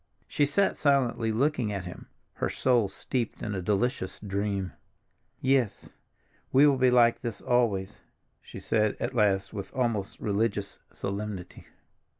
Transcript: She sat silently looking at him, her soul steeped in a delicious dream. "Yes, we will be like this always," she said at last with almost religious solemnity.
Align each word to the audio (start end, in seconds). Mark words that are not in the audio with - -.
She 0.27 0.47
sat 0.47 0.77
silently 0.77 1.31
looking 1.31 1.71
at 1.71 1.85
him, 1.85 2.07
her 2.33 2.49
soul 2.49 2.89
steeped 2.89 3.43
in 3.43 3.53
a 3.53 3.61
delicious 3.61 4.19
dream. 4.19 4.71
"Yes, 5.41 5.89
we 6.51 6.65
will 6.65 6.79
be 6.79 6.89
like 6.89 7.19
this 7.19 7.39
always," 7.39 7.99
she 8.41 8.59
said 8.59 8.97
at 8.99 9.13
last 9.13 9.53
with 9.53 9.71
almost 9.75 10.19
religious 10.19 10.79
solemnity. 10.91 11.67